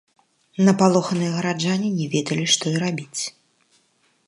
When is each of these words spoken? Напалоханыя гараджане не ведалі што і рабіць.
Напалоханыя 0.67 1.33
гараджане 1.35 1.89
не 1.99 2.07
ведалі 2.15 2.45
што 2.57 2.65
і 2.75 2.83
рабіць. 2.87 3.21